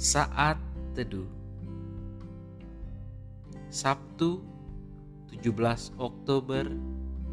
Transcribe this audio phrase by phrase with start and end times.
[0.00, 0.56] Saat
[0.96, 1.28] Teduh.
[3.68, 4.40] Sabtu
[5.28, 6.64] 17 Oktober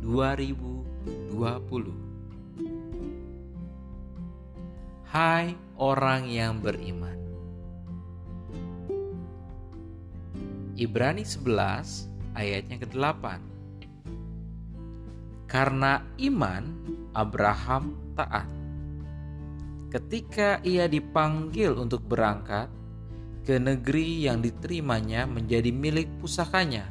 [0.03, 1.31] 2020
[5.07, 7.15] Hai orang yang beriman.
[10.75, 13.23] Ibrani 11 ayatnya ke-8
[15.47, 16.67] Karena iman
[17.15, 18.56] Abraham taat
[19.97, 22.69] ketika ia dipanggil untuk berangkat
[23.41, 26.85] ke negeri yang diterimanya menjadi milik pusakanya.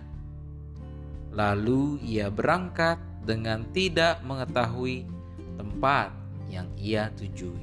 [1.31, 5.07] Lalu ia berangkat dengan tidak mengetahui
[5.55, 6.11] tempat
[6.51, 7.63] yang ia tujui.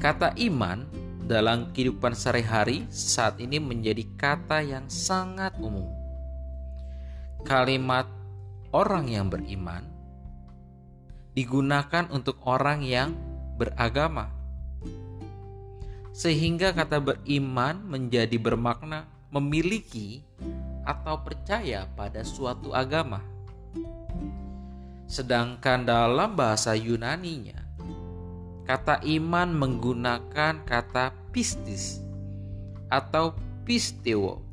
[0.00, 0.88] Kata iman
[1.28, 5.92] dalam kehidupan sehari-hari saat ini menjadi kata yang sangat umum.
[7.44, 8.08] Kalimat
[8.72, 9.95] orang yang beriman
[11.36, 13.12] digunakan untuk orang yang
[13.60, 14.32] beragama.
[16.16, 20.24] Sehingga kata beriman menjadi bermakna memiliki
[20.88, 23.20] atau percaya pada suatu agama.
[25.04, 27.60] Sedangkan dalam bahasa Yunaninya,
[28.64, 32.00] kata iman menggunakan kata pistis
[32.88, 33.36] atau
[33.68, 34.46] pisteo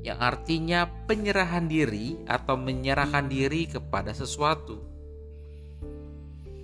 [0.00, 4.89] yang artinya penyerahan diri atau menyerahkan diri kepada sesuatu.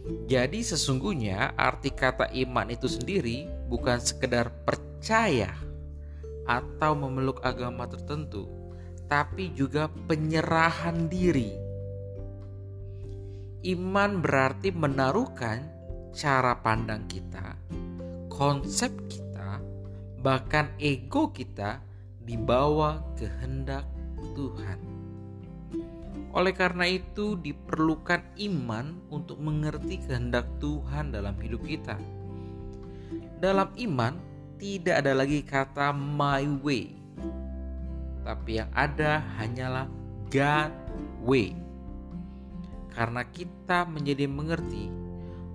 [0.07, 5.51] Jadi sesungguhnya arti kata iman itu sendiri bukan sekedar percaya
[6.47, 8.47] atau memeluk agama tertentu,
[9.11, 11.51] tapi juga penyerahan diri.
[13.67, 15.67] Iman berarti menaruhkan
[16.15, 17.59] cara pandang kita,
[18.31, 19.59] konsep kita,
[20.23, 21.83] bahkan ego kita
[22.23, 23.91] di bawah kehendak
[24.39, 24.96] Tuhan.
[26.37, 31.97] Oleh karena itu, diperlukan iman untuk mengerti kehendak Tuhan dalam hidup kita.
[33.41, 34.21] Dalam iman,
[34.61, 36.93] tidak ada lagi kata "my way",
[38.21, 39.89] tapi yang ada hanyalah
[40.29, 40.77] God
[41.25, 41.57] way.
[42.93, 44.93] Karena kita menjadi mengerti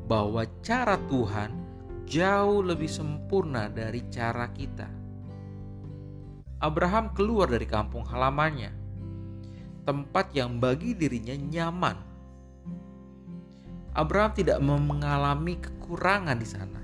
[0.10, 1.62] bahwa cara Tuhan
[2.10, 4.90] jauh lebih sempurna dari cara kita.
[6.58, 8.81] Abraham keluar dari kampung halamannya
[9.84, 11.98] tempat yang bagi dirinya nyaman.
[13.92, 16.82] Abraham tidak mengalami kekurangan di sana,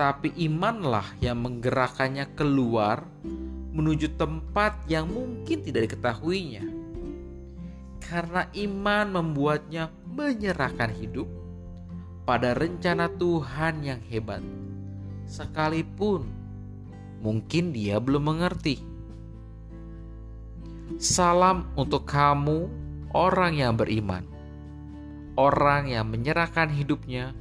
[0.00, 3.04] tapi imanlah yang menggerakkannya keluar
[3.74, 6.64] menuju tempat yang mungkin tidak diketahuinya.
[8.00, 11.26] Karena iman membuatnya menyerahkan hidup
[12.24, 14.40] pada rencana Tuhan yang hebat,
[15.28, 16.24] sekalipun
[17.20, 18.93] mungkin dia belum mengerti.
[21.00, 22.68] Salam untuk kamu,
[23.16, 24.20] orang yang beriman,
[25.32, 27.32] orang yang menyerahkan hidupnya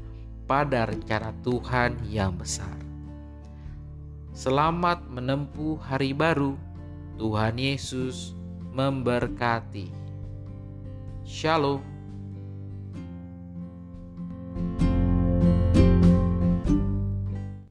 [0.47, 2.71] pada rencana Tuhan yang besar.
[4.31, 6.55] Selamat menempuh hari baru.
[7.19, 8.31] Tuhan Yesus
[8.71, 9.91] memberkati.
[11.27, 11.92] Shalom.